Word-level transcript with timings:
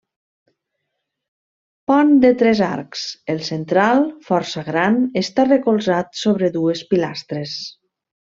Pont 1.91 2.13
de 2.23 2.31
tres 2.39 2.61
arcs, 2.67 3.03
el 3.35 3.43
central, 3.49 4.01
força 4.31 4.65
gran, 4.71 4.97
està 5.23 5.47
recolzat 5.51 6.21
sobre 6.23 6.51
dues 6.59 6.83
pilastres. 6.95 7.57